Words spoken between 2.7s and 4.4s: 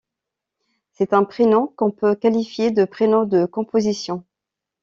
de prénom de composition.